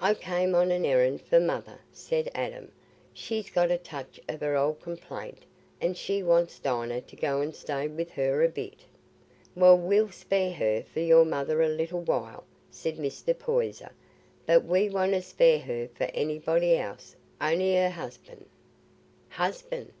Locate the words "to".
7.02-7.14